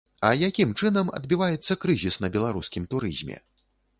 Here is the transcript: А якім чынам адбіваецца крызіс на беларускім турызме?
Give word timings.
А 0.27 0.29
якім 0.37 0.71
чынам 0.79 1.11
адбіваецца 1.17 1.77
крызіс 1.85 2.17
на 2.25 2.31
беларускім 2.37 2.87
турызме? 2.95 3.37